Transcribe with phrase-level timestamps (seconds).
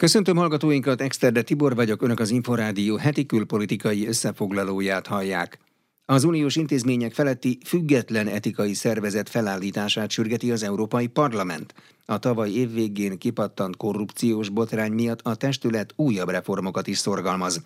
[0.00, 5.58] Köszöntöm hallgatóinkat, Exterde Tibor vagyok, Önök az Inforádió heti külpolitikai összefoglalóját hallják.
[6.04, 11.74] Az uniós intézmények feletti független etikai szervezet felállítását sürgeti az Európai Parlament.
[12.06, 17.62] A tavaly év végén kipattant korrupciós botrány miatt a testület újabb reformokat is szorgalmaz.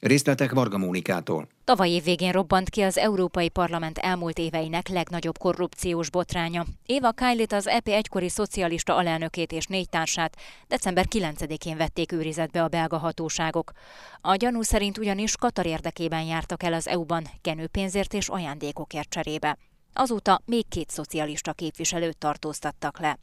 [0.00, 1.48] Részletek Varga Mónikától.
[1.64, 6.64] Tavaly év végén robbant ki az Európai Parlament elmúlt éveinek legnagyobb korrupciós botránya.
[6.86, 10.36] Éva Kylie az EP egykori szocialista alelnökét és négy társát
[10.68, 13.72] december 9-én vették őrizetbe a belga hatóságok.
[14.20, 19.58] A gyanú szerint ugyanis Katar érdekében jártak el az EU-ban kenőpénzért és ajándékokért cserébe.
[19.92, 23.18] Azóta még két szocialista képviselőt tartóztattak le.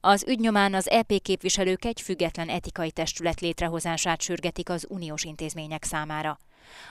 [0.00, 6.38] Az ügynyomán az EP képviselők egy független etikai testület létrehozását sürgetik az uniós intézmények számára.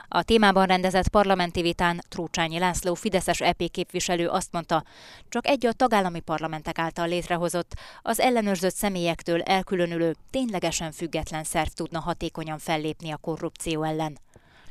[0.08, 4.84] A témában rendezett parlamenti vitán Trócsányi László Fideszes EP képviselő azt mondta,
[5.30, 12.00] csak egy a tagállami parlamentek által létrehozott, az ellenőrzött személyektől elkülönülő, ténylegesen független szerv tudna
[12.00, 14.18] hatékonyan fellépni a korrupció ellen.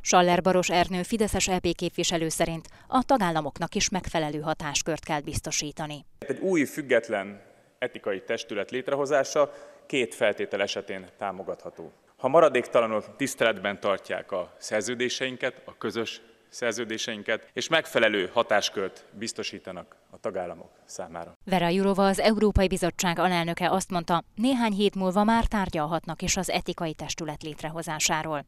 [0.01, 6.05] Saller Baros Ernő Fideszes EP képviselő szerint a tagállamoknak is megfelelő hatáskört kell biztosítani.
[6.19, 7.48] Egy új független
[7.79, 9.53] etikai testület létrehozása
[9.87, 11.93] két feltétel esetén támogatható.
[12.17, 20.71] Ha maradéktalanul tiszteletben tartják a szerződéseinket, a közös szerződéseinket, és megfelelő hatáskört biztosítanak a tagállamok
[20.85, 21.37] számára.
[21.45, 26.51] Vera Jurova, az Európai Bizottság alelnöke azt mondta, néhány hét múlva már tárgyalhatnak is az
[26.51, 28.45] etikai testület létrehozásáról.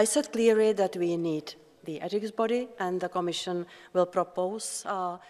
[0.00, 5.20] I said clearly that we need the ethics body and the commission will propose uh,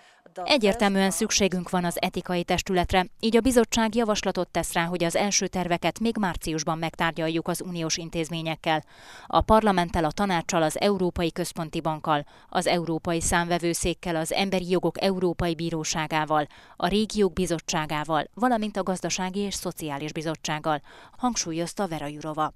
[0.45, 5.47] Egyértelműen szükségünk van az etikai testületre, így a bizottság javaslatot tesz rá, hogy az első
[5.47, 8.85] terveket még márciusban megtárgyaljuk az uniós intézményekkel.
[9.27, 15.55] A parlamenttel, a tanácssal, az Európai Központi Bankkal, az Európai Számvevőszékkel, az Emberi Jogok Európai
[15.55, 20.83] Bíróságával, a Régiók Bizottságával, valamint a Gazdasági és Szociális Bizottsággal,
[21.17, 22.53] hangsúlyozta Vera Jurova.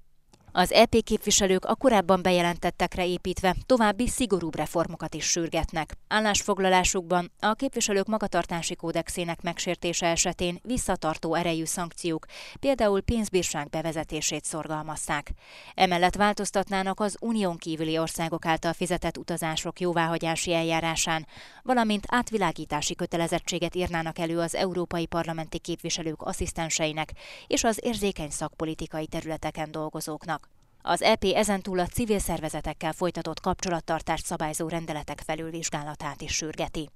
[0.54, 5.94] Az EP képviselők a korábban bejelentettekre építve további szigorúbb reformokat is sürgetnek.
[6.08, 12.26] Állásfoglalásukban a képviselők magatartási kódexének megsértése esetén visszatartó erejű szankciók,
[12.60, 15.32] például pénzbírság bevezetését szorgalmazták.
[15.74, 21.26] Emellett változtatnának az unión kívüli országok által fizetett utazások jóváhagyási eljárásán,
[21.62, 27.12] valamint átvilágítási kötelezettséget írnának elő az európai parlamenti képviselők asszisztenseinek
[27.46, 30.41] és az érzékeny szakpolitikai területeken dolgozóknak.
[30.82, 36.88] Az EP ezentúl a civil szervezetekkel folytatott kapcsolattartást szabályzó rendeletek felülvizsgálatát is sürgeti.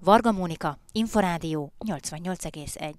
[0.00, 2.92] Varga Mónika, Inforádió 88,1.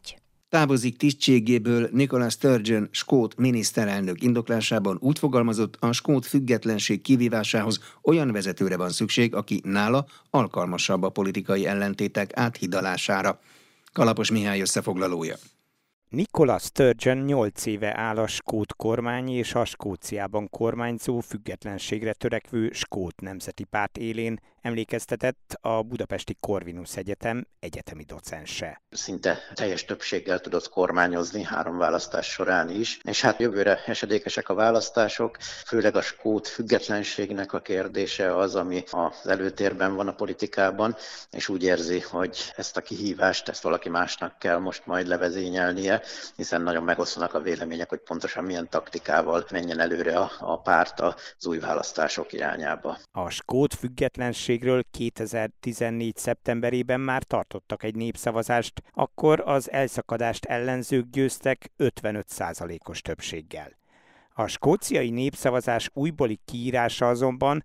[0.49, 8.77] Távozik tisztségéből Nicholas Sturgeon, skót miniszterelnök indoklásában úgy fogalmazott, a skót függetlenség kivívásához olyan vezetőre
[8.77, 13.39] van szükség, aki nála alkalmasabb a politikai ellentétek áthidalására.
[13.93, 15.35] Kalapos Mihály összefoglalója.
[16.09, 23.21] Nicola Sturgeon 8 éve áll a skót kormány és a Skóciában kormányzó függetlenségre törekvő skót
[23.21, 28.81] nemzeti párt élén, emlékeztetett a Budapesti Corvinus Egyetem egyetemi docense.
[28.89, 35.37] Szinte teljes többséggel tudott kormányozni három választás során is, és hát jövőre esedékesek a választások,
[35.65, 40.95] főleg a skót függetlenségnek a kérdése az, ami az előtérben van a politikában,
[41.31, 46.01] és úgy érzi, hogy ezt a kihívást, ezt valaki másnak kell most majd levezényelnie,
[46.35, 51.45] hiszen nagyon megosztanak a vélemények, hogy pontosan milyen taktikával menjen előre a, a párt az
[51.45, 52.97] új választások irányába.
[53.11, 56.17] A skót függetlenség függetlenségről 2014.
[56.17, 63.71] szeptemberében már tartottak egy népszavazást, akkor az elszakadást ellenzők győztek 55%-os többséggel.
[64.33, 67.63] A skóciai népszavazás újbóli kiírása azonban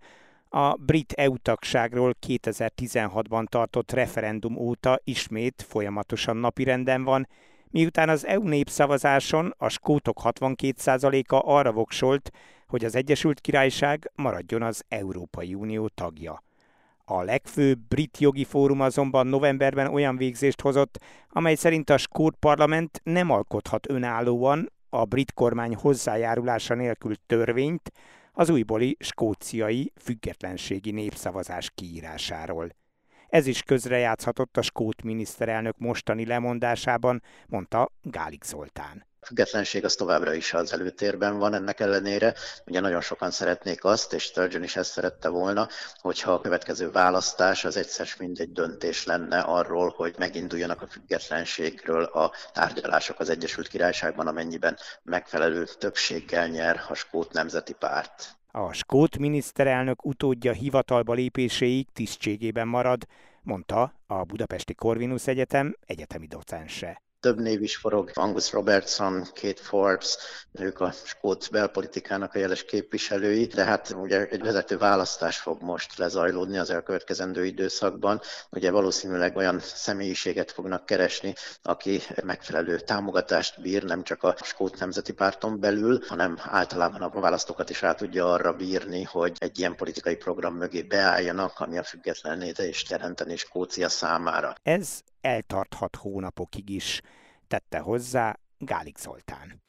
[0.49, 7.29] a brit EU tagságról 2016-ban tartott referendum óta ismét folyamatosan napirenden van,
[7.71, 12.31] miután az EU népszavazáson a skótok 62%-a arra voksolt,
[12.67, 16.44] hogy az Egyesült Királyság maradjon az Európai Unió tagja.
[17.07, 20.99] A legfőbb brit jogi fórum azonban novemberben olyan végzést hozott,
[21.29, 27.93] amely szerint a skót parlament nem alkothat önállóan a brit kormány hozzájárulása nélkül törvényt
[28.33, 32.69] az újbóli skóciai függetlenségi népszavazás kiírásáról.
[33.29, 40.53] Ez is közrejátszhatott a skót miniszterelnök mostani lemondásában, mondta Gálik Zoltán függetlenség az továbbra is
[40.53, 42.35] az előtérben van ennek ellenére.
[42.67, 45.69] Ugye nagyon sokan szeretnék azt, és Sturgeon is ezt szerette volna,
[46.01, 52.33] hogyha a következő választás az egyszer mindegy döntés lenne arról, hogy meginduljanak a függetlenségről a
[52.53, 58.37] tárgyalások az Egyesült Királyságban, amennyiben megfelelő többséggel nyer a Skót Nemzeti Párt.
[58.51, 63.07] A skót miniszterelnök utódja hivatalba lépéséig tisztségében marad,
[63.43, 67.04] mondta a Budapesti Corvinus Egyetem egyetemi docense.
[67.25, 70.17] Több név is forog, Angus Robertson, Kate Forbes,
[70.53, 75.99] ők a skót belpolitikának a jeles képviselői, de hát ugye egy vezető választás fog most
[75.99, 78.21] lezajlódni az elkövetkezendő időszakban.
[78.51, 85.13] Ugye valószínűleg olyan személyiséget fognak keresni, aki megfelelő támogatást bír, nem csak a Skót Nemzeti
[85.13, 90.17] Párton belül, hanem általában a választókat is rá tudja arra bírni, hogy egy ilyen politikai
[90.17, 94.55] program mögé beálljanak, ami a független és teremteni Skócia számára.
[94.63, 97.01] Ez eltarthat hónapokig is,
[97.49, 99.63] tette hozzá Gálik Zoltán.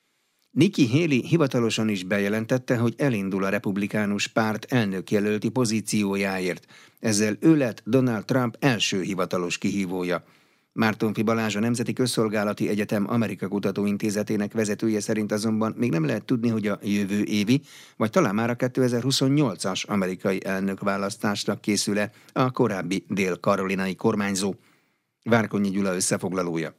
[0.51, 6.65] Nikki Haley hivatalosan is bejelentette, hogy elindul a republikánus párt elnökjelölti pozíciójáért.
[6.99, 10.23] Ezzel ő lett Donald Trump első hivatalos kihívója.
[10.71, 16.49] Mártonfi Balázs a Nemzeti Közszolgálati Egyetem Amerika Kutatóintézetének vezetője szerint azonban még nem lehet tudni,
[16.49, 17.61] hogy a jövő évi,
[17.97, 24.53] vagy talán már a 2028-as amerikai elnökválasztásnak készül-e a korábbi dél-karolinai kormányzó.
[25.29, 26.75] Várkonyi Gyula összefoglalója.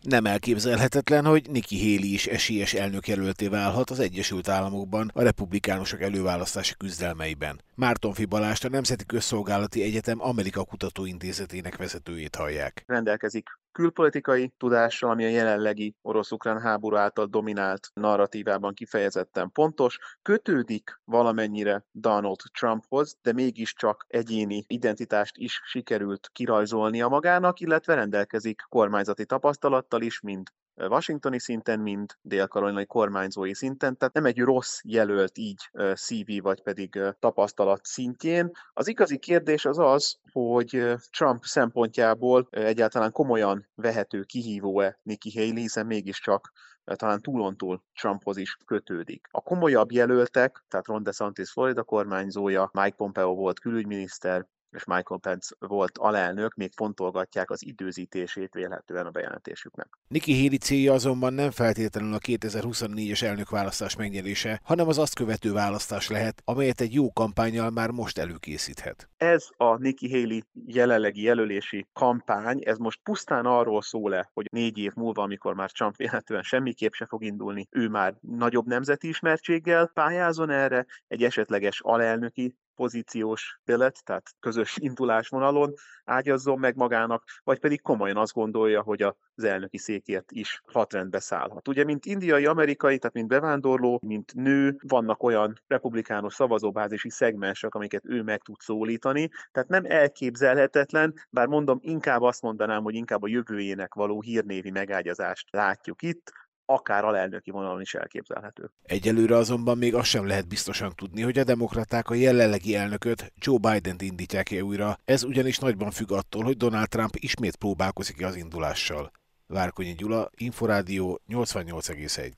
[0.00, 6.74] Nem elképzelhetetlen, hogy Nikki Haley is esélyes elnökjelölté válhat az Egyesült Államokban a republikánusok előválasztási
[6.78, 7.60] küzdelmeiben.
[7.74, 12.82] Márton Balást a Nemzeti Közszolgálati Egyetem Amerika Kutatóintézetének vezetőjét hallják.
[12.86, 21.84] Rendelkezik külpolitikai tudással, ami a jelenlegi orosz-ukrán háború által dominált narratívában kifejezetten pontos, kötődik valamennyire
[21.92, 30.20] Donald Trumphoz, de mégiscsak egyéni identitást is sikerült kirajzolnia magának, illetve rendelkezik kormányzati tapasztalattal is,
[30.20, 30.52] mint
[30.88, 37.00] washingtoni szinten, mind dél-karolinai kormányzói szinten, tehát nem egy rossz jelölt így CV vagy pedig
[37.18, 38.50] tapasztalat szintjén.
[38.72, 45.86] Az igazi kérdés az az, hogy Trump szempontjából egyáltalán komolyan vehető kihívó-e Nikki Haley, hiszen
[45.86, 46.52] mégiscsak
[46.84, 49.26] talán túlontúl Trumphoz is kötődik.
[49.30, 55.54] A komolyabb jelöltek, tehát Ron DeSantis Florida kormányzója, Mike Pompeo volt külügyminiszter, és Michael Pence
[55.58, 59.88] volt alelnök, még fontolgatják az időzítését vélhetően a bejelentésüknek.
[60.08, 66.08] Nikki Haley célja azonban nem feltétlenül a 2024-es elnökválasztás megnyerése, hanem az azt követő választás
[66.08, 69.08] lehet, amelyet egy jó kampányjal már most előkészíthet.
[69.16, 74.92] Ez a Nikki Haley jelenlegi jelölési kampány, ez most pusztán arról szól-e, hogy négy év
[74.94, 80.50] múlva, amikor már Trump vélhetően semmiképp se fog indulni, ő már nagyobb nemzeti ismertséggel pályázon
[80.50, 85.72] erre, egy esetleges alelnöki pozíciós belet, tehát közös indulásvonalon
[86.04, 91.68] ágyazzon meg magának, vagy pedig komolyan azt gondolja, hogy az elnöki székért is hatrendbe szállhat.
[91.68, 98.06] Ugye, mint indiai, amerikai, tehát mint bevándorló, mint nő, vannak olyan republikánus szavazóbázisi szegmensek, amiket
[98.06, 103.28] ő meg tud szólítani, tehát nem elképzelhetetlen, bár mondom, inkább azt mondanám, hogy inkább a
[103.28, 106.32] jövőjének való hírnévi megágyazást látjuk itt,
[106.70, 108.70] akár alelnöki vonalon is elképzelhető.
[108.82, 113.58] Egyelőre azonban még azt sem lehet biztosan tudni, hogy a demokraták a jelenlegi elnököt, Joe
[113.58, 119.10] Biden-t indítják-e újra, ez ugyanis nagyban függ attól, hogy Donald Trump ismét próbálkozik az indulással.
[119.46, 122.30] Várkonyi Gyula, Inforádió 88,1.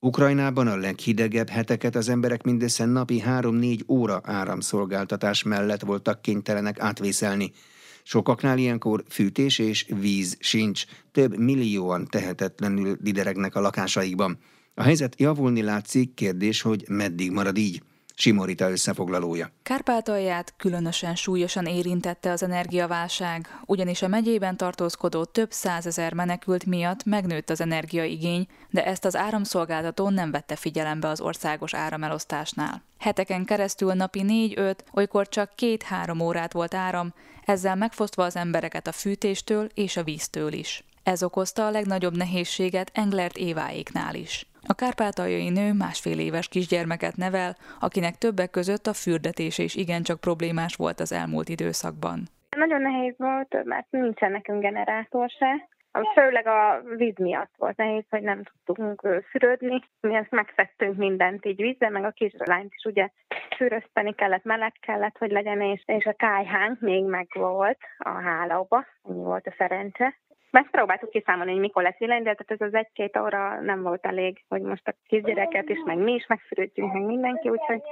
[0.00, 7.52] Ukrajnában a leghidegebb heteket az emberek mindössze napi 3-4 óra áramszolgáltatás mellett voltak kénytelenek átvészelni.
[8.08, 14.38] Sokaknál ilyenkor fűtés és víz sincs, több millióan tehetetlenül dideregnek a lakásaikban.
[14.74, 17.82] A helyzet javulni látszik, kérdés, hogy meddig marad így.
[18.14, 19.50] Simorita összefoglalója.
[19.62, 27.50] Kárpátalját különösen súlyosan érintette az energiaválság, ugyanis a megyében tartózkodó több százezer menekült miatt megnőtt
[27.50, 32.82] az energiaigény, de ezt az áramszolgáltató nem vette figyelembe az országos áramelosztásnál.
[32.98, 34.24] Heteken keresztül napi
[34.56, 37.14] 4-5, olykor csak 2-3 órát volt áram,
[37.46, 40.84] ezzel megfosztva az embereket a fűtéstől és a víztől is.
[41.02, 44.46] Ez okozta a legnagyobb nehézséget Englert Éváéknál is.
[44.66, 50.76] A kárpátaljai nő másfél éves kisgyermeket nevel, akinek többek között a fürdetés is igencsak problémás
[50.76, 52.22] volt az elmúlt időszakban.
[52.56, 55.68] Nagyon nehéz volt, mert nincsen nekünk generátor se.
[56.14, 59.82] Főleg a víz miatt volt nehéz, hogy nem tudtunk fürödni.
[60.00, 63.08] Mi ezt megszedtünk mindent így vízzel, meg a kislányt is ugye
[63.56, 68.84] fürözteni kellett, meleg kellett, hogy legyen, és, és a kájhánk még meg volt a hálóba,
[69.08, 70.14] ennyi volt a szerencse.
[70.50, 74.44] Megpróbáltuk kiszámolni, hogy mikor lesz villany, de tehát ez az egy-két óra nem volt elég,
[74.48, 77.82] hogy most a kisgyereket is, meg mi is megfürödjünk, meg mindenki, úgyhogy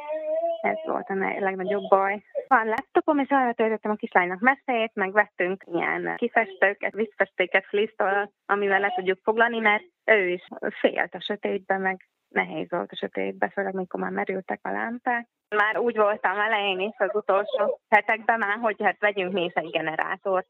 [0.65, 2.23] ez volt a legnagyobb baj.
[2.47, 8.81] Van laptopom, és arra töltöttem a kislánynak messzejét, meg vettünk ilyen kifestőket, vízfestéket flisztól, amivel
[8.81, 10.49] le tudjuk foglalni, mert ő is
[10.81, 15.29] félt a sötétben, meg nehéz volt a sötétben, főleg mikor már merültek a lámpák.
[15.57, 20.47] Már úgy voltam elején is az utolsó hetekben már, hogy hát vegyünk mi egy generátort.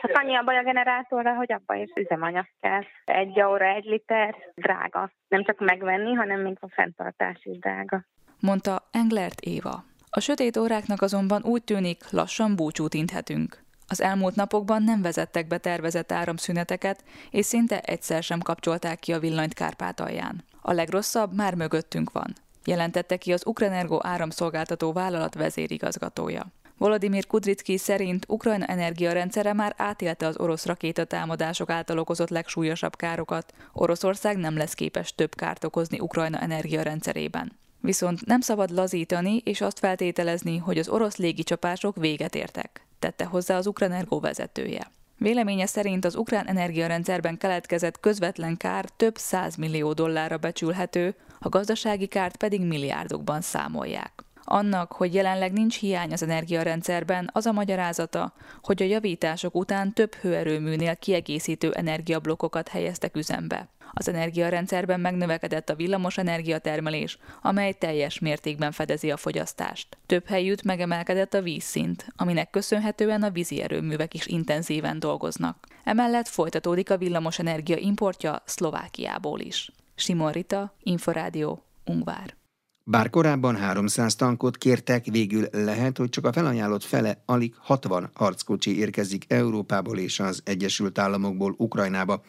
[0.00, 2.82] Csak annyi a baj a generátorra, hogy abban is üzemanyag kell.
[3.04, 5.10] Egy óra, egy liter, drága.
[5.28, 8.04] Nem csak megvenni, hanem még a fenntartás is drága.
[8.40, 9.84] Mondta Englert Éva.
[10.10, 13.62] A sötét óráknak azonban úgy tűnik, lassan búcsút inthetünk.
[13.86, 19.18] Az elmúlt napokban nem vezettek be tervezett áramszüneteket, és szinte egyszer sem kapcsolták ki a
[19.18, 20.44] villanyt Kárpátalján.
[20.62, 26.46] A legrosszabb már mögöttünk van, jelentette ki az Ukrenergo áramszolgáltató vállalat vezérigazgatója.
[26.76, 33.54] Volodymyr Kudricki szerint Ukrajna energiarendszere már átélte az orosz rakétatámadások által okozott legsúlyosabb károkat.
[33.72, 37.59] Oroszország nem lesz képes több kárt okozni Ukrajna energiarendszerében.
[37.80, 43.56] Viszont nem szabad lazítani és azt feltételezni, hogy az orosz légicsapások véget értek, tette hozzá
[43.56, 44.90] az Ukrenergo vezetője.
[45.16, 49.16] Véleménye szerint az ukrán energiarendszerben keletkezett közvetlen kár több
[49.58, 54.24] millió dollárra becsülhető, a gazdasági kárt pedig milliárdokban számolják.
[54.44, 58.32] Annak, hogy jelenleg nincs hiány az energiarendszerben, az a magyarázata,
[58.62, 63.68] hogy a javítások után több hőerőműnél kiegészítő energiablokkokat helyeztek üzembe.
[63.92, 69.98] Az energiarendszerben megnövekedett a villamos energiatermelés, amely teljes mértékben fedezi a fogyasztást.
[70.06, 75.66] Több helyütt megemelkedett a vízszint, aminek köszönhetően a vízi erőművek is intenzíven dolgoznak.
[75.84, 79.72] Emellett folytatódik a villamos energia importja Szlovákiából is.
[79.94, 82.38] Simon Rita, Inforádió, Ungvár.
[82.84, 88.78] Bár korábban 300 tankot kértek, végül lehet, hogy csak a felajánlott fele alig 60 harckocsi
[88.78, 92.22] érkezik Európából és az Egyesült Államokból Ukrajnába.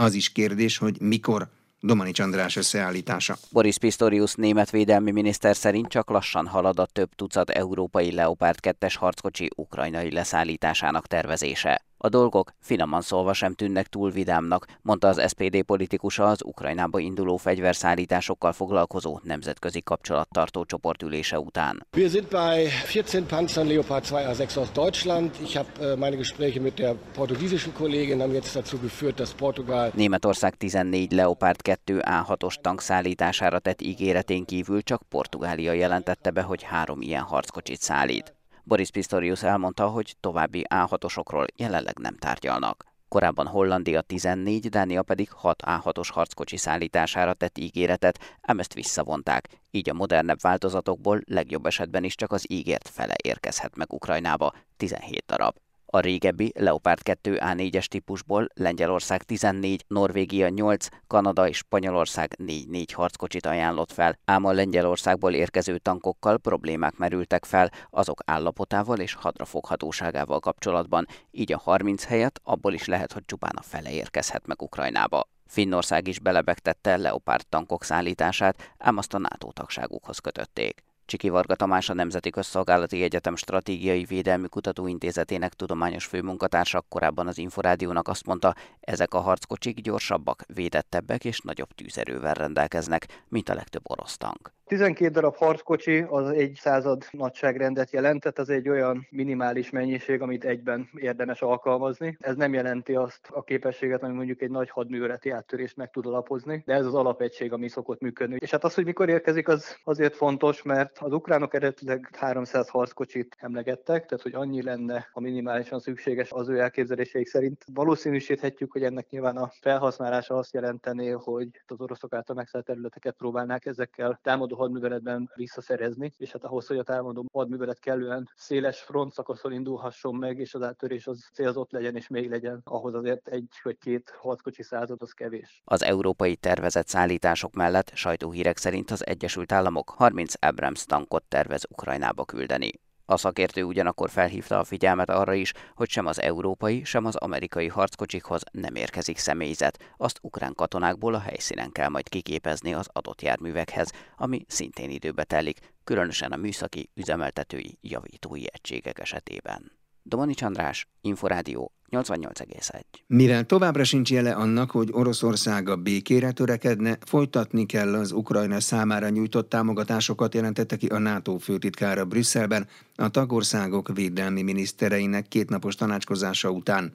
[0.00, 1.48] Az is kérdés, hogy mikor
[1.80, 3.36] Domani András összeállítása.
[3.50, 8.94] Boris Pistorius német védelmi miniszter szerint csak lassan halad a több tucat európai Leopard 2-es
[8.98, 11.87] harckocsi ukrajnai leszállításának tervezése.
[12.00, 17.36] A dolgok finoman szólva sem tűnnek túl vidámnak, mondta az SPD politikusa az Ukrajnába induló
[17.36, 21.86] fegyverszállításokkal foglalkozó nemzetközi kapcsolattartó csoportülése után.
[21.96, 25.30] Wir sind bei 14 Panzern Leopard 2A6 aus Deutschland.
[25.42, 29.92] Ich habe äh, meine Gespräche mit der portugiesischen Kollegin haben jetzt dazu geführt, dass Portugal
[29.94, 36.62] Németország 14 Leopard 2 A6-os tank szállítására tett ígéretén kívül csak Portugália jelentette be, hogy
[36.62, 38.37] három ilyen harckocsit szállít.
[38.68, 42.84] Boris Pistorius elmondta, hogy további A6-osokról jelenleg nem tárgyalnak.
[43.08, 49.90] Korábban Hollandia 14, Dánia pedig 6 A6-os harckocsi szállítására tett ígéretet, ám ezt visszavonták, így
[49.90, 55.54] a modernebb változatokból legjobb esetben is csak az ígért fele érkezhet meg Ukrajnába, 17 darab.
[55.90, 63.46] A régebbi Leopard 2 A4-es típusból Lengyelország 14, Norvégia 8, Kanada és Spanyolország 4-4 harckocsit
[63.46, 71.06] ajánlott fel, ám a Lengyelországból érkező tankokkal problémák merültek fel azok állapotával és hadrafoghatóságával kapcsolatban,
[71.30, 75.28] így a 30 helyett abból is lehet, hogy csupán a fele érkezhet meg Ukrajnába.
[75.46, 80.87] Finnország is belebegtette Leopard tankok szállítását, ám azt a NATO tagságukhoz kötötték.
[81.08, 88.08] Csiki Varga Tamás a Nemzeti Közszolgálati Egyetem Stratégiai Védelmi Kutatóintézetének tudományos főmunkatársa korábban az Inforádiónak
[88.08, 94.16] azt mondta, ezek a harckocsik gyorsabbak, védettebbek és nagyobb tűzerővel rendelkeznek, mint a legtöbb orosz
[94.16, 94.52] tank.
[94.68, 100.88] 12 darab harckocsi az egy század nagyságrendet jelentett, az egy olyan minimális mennyiség, amit egyben
[100.94, 102.16] érdemes alkalmazni.
[102.20, 106.62] Ez nem jelenti azt a képességet, ami mondjuk egy nagy hadműveleti áttörést meg tud alapozni,
[106.66, 108.36] de ez az alapegység, ami szokott működni.
[108.38, 113.36] És hát az, hogy mikor érkezik, az azért fontos, mert az ukránok eredetileg 300 harckocsit
[113.38, 117.64] emlegettek, tehát hogy annyi lenne a minimálisan szükséges az ő elképzeléseik szerint.
[117.74, 123.66] Valószínűsíthetjük, hogy ennek nyilván a felhasználása azt jelentené, hogy az oroszok által megszállt területeket próbálnák
[123.66, 129.52] ezekkel támadó hadműveletben visszaszerezni, és hát ahhoz, hogy a támadó hadművelet kellően széles front szakaszon
[129.52, 133.78] indulhasson meg, és az áttörés az célzott legyen és még legyen, ahhoz azért egy vagy
[133.78, 135.62] két harckocsi század az kevés.
[135.64, 142.24] Az európai tervezett szállítások mellett sajtóhírek szerint az Egyesült Államok 30 Abrams tankot tervez Ukrajnába
[142.24, 142.72] küldeni.
[143.10, 147.68] A szakértő ugyanakkor felhívta a figyelmet arra is, hogy sem az európai, sem az amerikai
[147.68, 149.94] harckocsikhoz nem érkezik személyzet.
[149.96, 155.58] Azt ukrán katonákból a helyszínen kell majd kiképezni az adott járművekhez, ami szintén időbe telik,
[155.84, 159.72] különösen a műszaki, üzemeltetői, javítói egységek esetében.
[160.02, 162.80] Domani Csandrás, Inforádió 88,1.
[163.06, 169.08] Mivel továbbra sincs jele annak, hogy Oroszország a békére törekedne, folytatni kell az Ukrajna számára
[169.08, 176.92] nyújtott támogatásokat, jelentette ki a NATO főtitkára Brüsszelben a tagországok védelmi minisztereinek kétnapos tanácskozása után.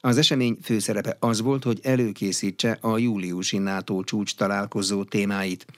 [0.00, 5.66] Az esemény főszerepe az volt, hogy előkészítse a júliusi NATO csúcs találkozó témáit–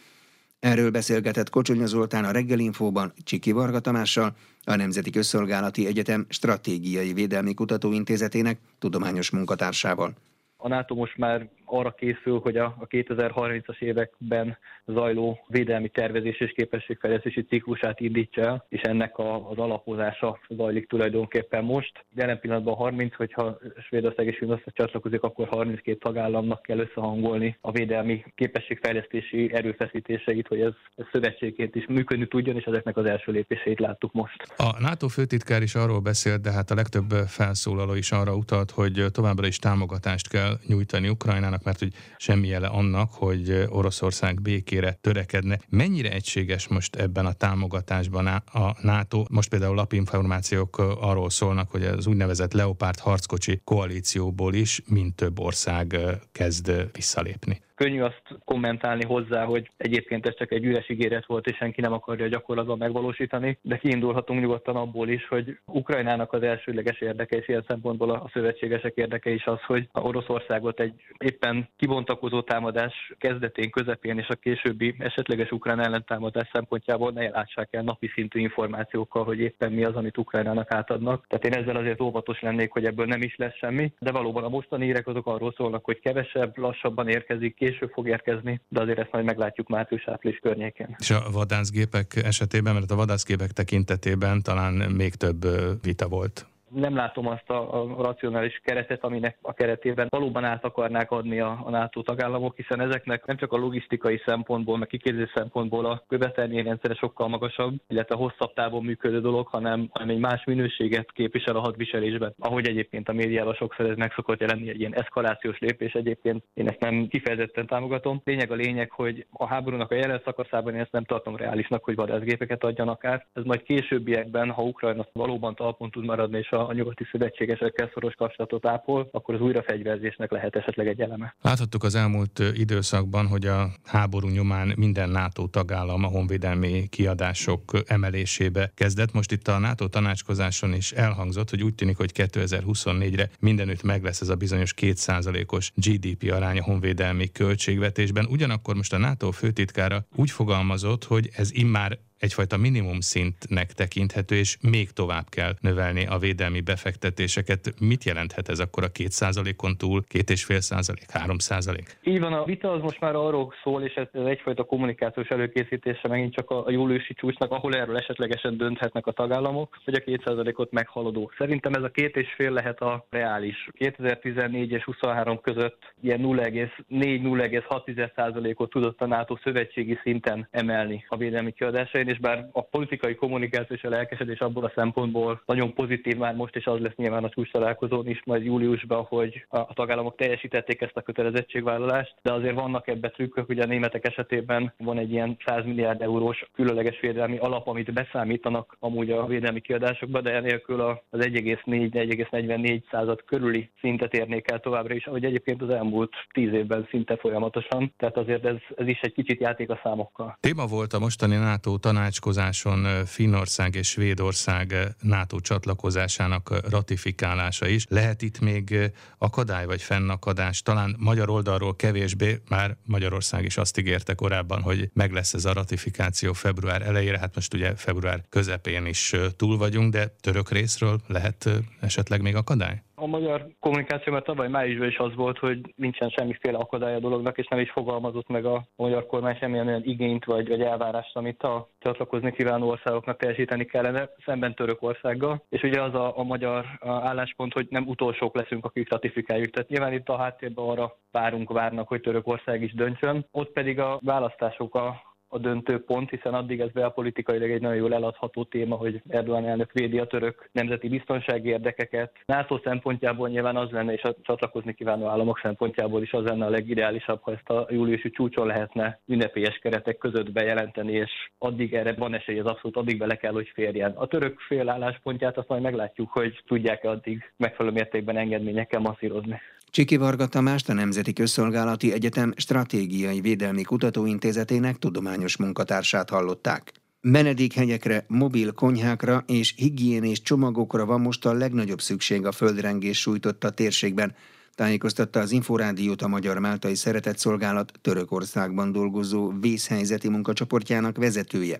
[0.62, 7.54] Erről beszélgetett Kocsonya Zoltán a reggelinfóban Csiki Varga Tamással, a Nemzeti Közszolgálati Egyetem Stratégiai Védelmi
[7.54, 10.14] Kutatóintézetének tudományos munkatársával.
[10.56, 16.52] A NATO most már arra készül, hogy a, a 2030-as években zajló védelmi tervezés és
[16.56, 22.04] képességfejlesztési ciklusát indítsa el, és ennek az alapozása zajlik tulajdonképpen most.
[22.14, 28.24] Jelen pillanatban 30, hogyha Svédország és Finnország csatlakozik, akkor 32 tagállamnak kell összehangolni a védelmi
[28.34, 34.12] képességfejlesztési erőfeszítéseit, hogy ez, ez szövetségként is működni tudjon, és ezeknek az első lépéseit láttuk
[34.12, 34.42] most.
[34.56, 39.04] A NATO főtitkár is arról beszélt, de hát a legtöbb felszólaló is arra utalt, hogy
[39.12, 45.58] továbbra is támogatást kell nyújtani Ukrajnának, mert hogy semmi jele annak, hogy Oroszország békére törekedne.
[45.68, 49.24] Mennyire egységes most ebben a támogatásban a NATO?
[49.30, 55.96] Most például lapinformációk arról szólnak, hogy az úgynevezett Leopard harckocsi koalícióból is mind több ország
[56.32, 61.56] kezd visszalépni könnyű azt kommentálni hozzá, hogy egyébként ez csak egy üres ígéret volt, és
[61.56, 67.36] senki nem akarja gyakorlatban megvalósítani, de kiindulhatunk nyugodtan abból is, hogy Ukrajnának az elsőleges érdeke,
[67.36, 73.12] és ilyen szempontból a szövetségesek érdeke is az, hogy a Oroszországot egy éppen kibontakozó támadás
[73.18, 79.24] kezdetén, közepén és a későbbi esetleges ukrán ellentámadás szempontjából ne lássák el napi szintű információkkal,
[79.24, 81.26] hogy éppen mi az, amit Ukrajnának átadnak.
[81.28, 84.48] Tehát én ezzel azért óvatos lennék, hogy ebből nem is lesz semmi, de valóban a
[84.48, 89.12] mostani írek azok arról szólnak, hogy kevesebb, lassabban érkezik, később fog érkezni, de azért ezt
[89.12, 90.96] majd meglátjuk március-április környékén.
[90.98, 95.46] És a vadászgépek esetében, mert a vadászgépek tekintetében talán még több
[95.82, 101.10] vita volt nem látom azt a, a racionális keretet, aminek a keretében valóban át akarnák
[101.10, 105.86] adni a, a NATO tagállamok, hiszen ezeknek nem csak a logisztikai szempontból, meg kiképzés szempontból
[105.86, 111.56] a követelményrendszere sokkal magasabb, illetve hosszabb távon működő dolog, hanem, hanem egy más minőséget képvisel
[111.56, 112.34] a hadviselésben.
[112.38, 116.68] Ahogy egyébként a médiában sokszor ez meg szokott jelenni egy ilyen eszkalációs lépés, egyébként én
[116.68, 118.20] ezt nem kifejezetten támogatom.
[118.24, 121.94] Lényeg a lényeg, hogy a háborúnak a jelen szakaszában én ezt nem tartom reálisnak, hogy
[121.94, 123.26] vadászgépeket adjanak át.
[123.32, 128.14] Ez majd későbbiekben, ha Ukrajna valóban talpon tud maradni, és a a nyugati szövetségesekkel szoros
[128.14, 131.34] kapcsolatot ápol, akkor az újrafegyverzésnek lehet esetleg egy eleme.
[131.40, 138.70] Láthattuk az elmúlt időszakban, hogy a háború nyomán minden NATO tagállam a honvédelmi kiadások emelésébe
[138.74, 139.12] kezdett.
[139.12, 144.20] Most itt a NATO tanácskozáson is elhangzott, hogy úgy tűnik, hogy 2024-re mindenütt meg lesz
[144.20, 148.26] ez a bizonyos 2%-os GDP arány a honvédelmi költségvetésben.
[148.30, 154.56] Ugyanakkor most a NATO főtitkára úgy fogalmazott, hogy ez immár egyfajta minimum szintnek tekinthető, és
[154.60, 157.74] még tovább kell növelni a védelmi befektetéseket.
[157.80, 161.86] Mit jelenthet ez akkor a 2%-on túl, 2,5%, 3%?
[162.02, 166.34] Így van, a vita az most már arról szól, és ez egyfajta kommunikációs előkészítése megint
[166.34, 171.30] csak a júliusi csúcsnak, ahol erről esetlegesen dönthetnek a tagállamok, hogy a 2%-ot meghaladó.
[171.38, 173.68] Szerintem ez a két és fél lehet a reális.
[173.72, 182.10] 2014 és 23 között ilyen 0,4-0,6%-ot tudott a NATO szövetségi szinten emelni a védelmi kiadásain,
[182.12, 186.56] és bár a politikai kommunikáció és a lelkesedés abból a szempontból nagyon pozitív már most,
[186.56, 190.96] és az lesz nyilván a csúcs találkozón is majd júliusban, hogy a tagállamok teljesítették ezt
[190.96, 195.64] a kötelezettségvállalást, de azért vannak ebbe trükkök, ugye a németek esetében van egy ilyen 100
[195.64, 202.82] milliárd eurós különleges védelmi alap, amit beszámítanak amúgy a védelmi kiadásokba, de enélkül az 1,4-1,44
[202.90, 207.94] század körüli szintet érnék el továbbra is, ahogy egyébként az elmúlt tíz évben szinte folyamatosan,
[207.96, 210.36] tehát azért ez, ez is egy kicsit játék a számokkal.
[210.40, 217.84] Téma volt a mostani NATO tanács tanácskozáson Finnország és Svédország NATO csatlakozásának ratifikálása is.
[217.88, 220.62] Lehet itt még akadály vagy fennakadás?
[220.62, 225.52] Talán magyar oldalról kevésbé, már Magyarország is azt ígérte korábban, hogy meg lesz ez a
[225.52, 231.48] ratifikáció február elejére, hát most ugye február közepén is túl vagyunk, de török részről lehet
[231.80, 232.82] esetleg még akadály?
[233.02, 237.38] A magyar kommunikáció mert tavaly májusban is az volt, hogy nincsen semmiféle akadály a dolognak,
[237.38, 241.42] és nem is fogalmazott meg a magyar kormány semmilyen olyan igényt vagy, vagy elvárást, amit
[241.42, 245.44] a csatlakozni kívánó országoknak teljesíteni kellene, szemben Törökországgal.
[245.48, 249.50] És ugye az a, a magyar álláspont, hogy nem utolsók leszünk, akik ratifikáljuk.
[249.50, 253.26] Tehát nyilván itt a háttérben arra várunk, várnak, hogy Törökország is döntsön.
[253.30, 257.94] Ott pedig a választások a a döntő pont, hiszen addig ez belpolitikailag egy nagyon jól
[257.94, 262.12] eladható téma, hogy Erdogan elnök védi a török nemzeti biztonsági érdekeket.
[262.26, 266.50] NATO szempontjából nyilván az lenne, és a csatlakozni kívánó államok szempontjából is az lenne a
[266.50, 272.14] legideálisabb, ha ezt a júliusi csúcson lehetne ünnepélyes keretek között bejelenteni, és addig erre van
[272.14, 273.92] esély, az abszolút addig bele kell, hogy férjen.
[273.92, 279.40] A török fél álláspontját azt majd meglátjuk, hogy tudják-e addig megfelelő mértékben engedményekkel masszírozni.
[279.72, 286.72] Csiki Varga Tamást a Nemzeti Közszolgálati Egyetem Stratégiai Védelmi Kutatóintézetének tudományos munkatársát hallották.
[287.00, 294.14] Menedékhegyekre, mobil konyhákra és higiénés csomagokra van most a legnagyobb szükség a földrengés sújtotta térségben,
[294.54, 301.58] tájékoztatta az Inforádiót a Magyar Máltai Szeretetszolgálat Törökországban dolgozó vészhelyzeti munkacsoportjának vezetője.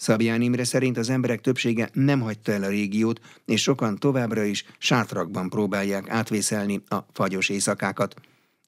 [0.00, 4.64] Szabján Imre szerint az emberek többsége nem hagyta el a régiót, és sokan továbbra is
[4.78, 8.14] sátrakban próbálják átvészelni a fagyos éjszakákat.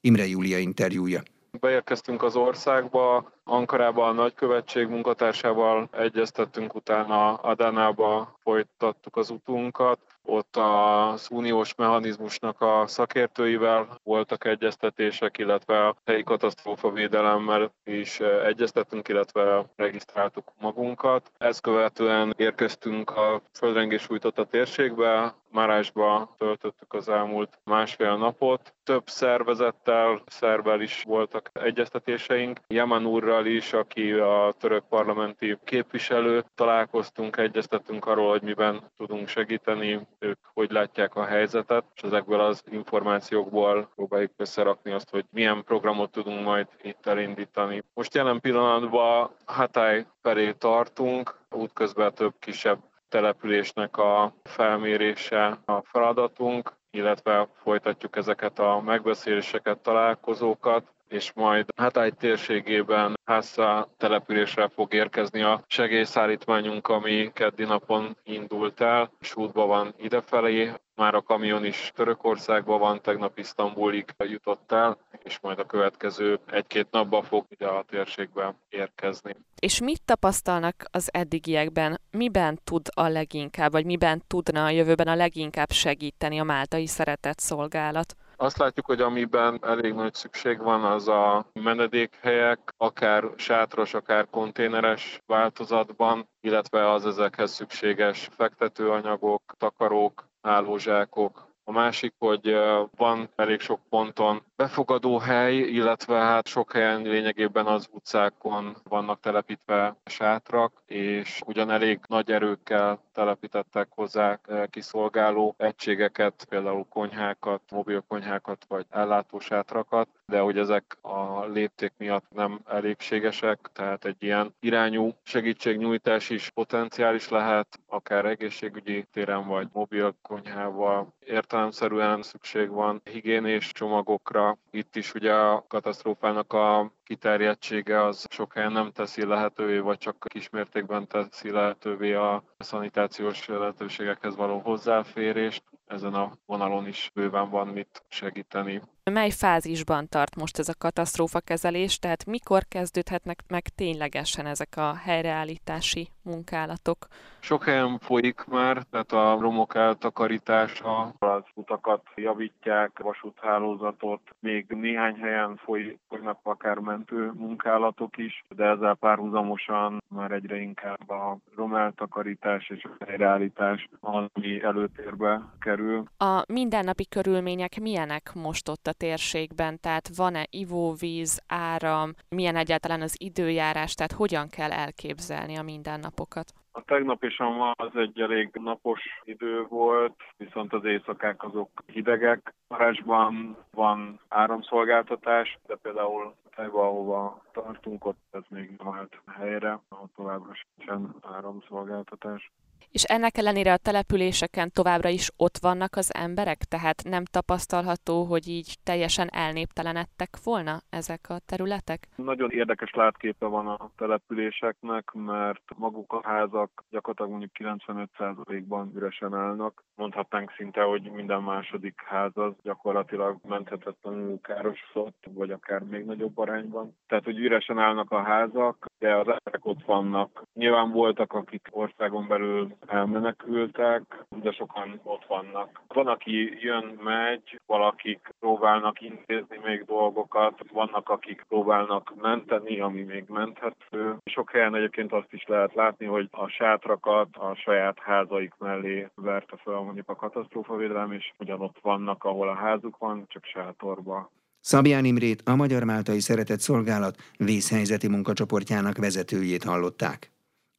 [0.01, 1.23] Imre Júlia interjúja.
[1.61, 9.99] Beérkeztünk az országba, Ankarában a nagykövetség munkatársával egyeztettünk, utána Adánába folytattuk az utunkat.
[10.25, 19.65] Ott az uniós mechanizmusnak a szakértőivel voltak egyeztetések, illetve a helyi katasztrófavédelemmel is egyeztettünk, illetve
[19.77, 21.31] regisztráltuk magunkat.
[21.39, 28.75] Ezt követően érkeztünk a földrengés a térségbe, Márásba töltöttük az elmúlt másfél napot.
[28.85, 32.61] Több szervezettel, szervel is voltak egyeztetéseink.
[32.69, 36.45] Yaman úrral is, aki a török parlamenti képviselő.
[36.55, 42.63] Találkoztunk, egyeztettünk arról, hogy miben tudunk segíteni, ők hogy látják a helyzetet, és ezekből az
[42.71, 47.83] információkból próbáljuk összerakni azt, hogy milyen programot tudunk majd itt elindítani.
[47.95, 57.49] Most jelen pillanatban Hatay felé tartunk, útközben több kisebb településnek a felmérése a feladatunk, illetve
[57.63, 66.89] folytatjuk ezeket a megbeszéléseket, találkozókat, és majd Hatály térségében Hassa településre fog érkezni a segélyszállítmányunk,
[66.89, 70.73] ami keddi napon indult el, és útban van idefelé.
[70.95, 76.87] Már a kamion is Törökországban van, tegnap Isztambulig jutott el, és majd a következő egy-két
[76.91, 79.37] napban fog ide a térségbe érkezni.
[79.61, 82.01] És mit tapasztalnak az eddigiekben?
[82.11, 87.39] Miben tud a leginkább, vagy miben tudna a jövőben a leginkább segíteni a máltai szeretett
[87.39, 88.17] szolgálat?
[88.43, 95.23] Azt látjuk, hogy amiben elég nagy szükség van, az a menedékhelyek, akár sátros, akár konténeres
[95.27, 102.57] változatban, illetve az ezekhez szükséges fektetőanyagok, takarók, hálózsákok, a másik, hogy
[102.97, 109.97] van elég sok ponton befogadó hely, illetve hát sok helyen lényegében az utcákon vannak telepítve
[110.05, 118.87] sátrak, és ugyan elég nagy erőkkel telepítettek hozzá kiszolgáló egységeket, például konyhákat, mobil konyhákat vagy
[118.91, 126.51] ellátósátrakat, de hogy ezek a lépték miatt nem elégségesek, tehát egy ilyen irányú segítségnyújtás is
[126.51, 131.15] potenciális lehet, akár egészségügyi téren vagy mobil konyhával.
[131.27, 134.52] Értelemszerűen szükség van higiénés csomagokra.
[134.71, 140.27] Itt is ugye a katasztrófának a kiterjedtsége az sok helyen nem teszi lehetővé, vagy csak
[140.29, 145.63] kismértékben teszi lehetővé a szanitációs lehetőségekhez való hozzáférést.
[145.87, 148.83] Ezen a vonalon is bőven van mit segíteni.
[149.11, 154.95] Mely fázisban tart most ez a katasztrófa kezelés, tehát mikor kezdődhetnek meg ténylegesen ezek a
[154.95, 157.07] helyreállítási munkálatok?
[157.41, 165.61] Sok helyen folyik már, tehát a romok eltakarítása, az utakat javítják, vasúthálózatot, még néhány helyen
[165.65, 172.85] folynak akár mentő munkálatok is, de ezzel párhuzamosan már egyre inkább a rom eltakarítás és
[172.85, 176.05] a helyreállítás az, ami előtérbe kerül.
[176.17, 179.81] A mindennapi körülmények milyenek most ott a térségben?
[179.81, 186.53] Tehát van-e ivóvíz, áram, milyen egyáltalán az időjárás, tehát hogyan kell elképzelni a mindennapokat?
[186.75, 187.37] A tegnap is
[187.73, 192.55] az egy elég napos idő volt, viszont az éjszakák azok hidegek.
[192.69, 200.53] Marásban van áramszolgáltatás, de például Tajba, ahova tartunk, ott ez még nem helyre, ahol továbbra
[200.79, 202.51] sem áramszolgáltatás.
[202.91, 208.49] És ennek ellenére a településeken továbbra is ott vannak az emberek, tehát nem tapasztalható, hogy
[208.49, 212.09] így teljesen elnéptelenedtek volna ezek a területek?
[212.17, 219.85] Nagyon érdekes látképe van a településeknek, mert maguk a házak gyakorlatilag mondjuk 95%-ban üresen állnak.
[219.95, 226.97] Mondhatnánk szinte, hogy minden második ház az gyakorlatilag menthetetlenül károsodott, vagy akár még nagyobb arányban.
[227.07, 230.43] Tehát, hogy üresen állnak a házak, de az emberek ott vannak.
[230.55, 234.03] Nyilván voltak, akik országon belül elmenekültek,
[234.43, 235.81] de sokan ott vannak.
[235.89, 243.25] Van, aki jön, megy, valakik próbálnak intézni még dolgokat, vannak, akik próbálnak menteni, ami még
[243.29, 244.17] menthető.
[244.25, 249.57] Sok helyen egyébként azt is lehet látni, hogy a sátrakat a saját házaik mellé verte
[249.57, 254.31] fel mondjuk a katasztrófavédelem, és ugyanott vannak, ahol a házuk van, csak sátorba.
[254.61, 260.31] Szabján Imrét, a Magyar Máltai Szeretett Szolgálat vészhelyzeti munkacsoportjának vezetőjét hallották.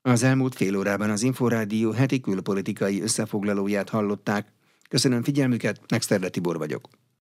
[0.05, 4.47] Az elmúlt fél órában az Inforádió heti külpolitikai összefoglalóját hallották.
[4.89, 6.89] Köszönöm figyelmüket, Megszterle Tibor vagyok.